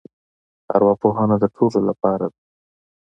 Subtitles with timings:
[0.75, 2.41] ارواپوهنه د ټولو لپاره دی.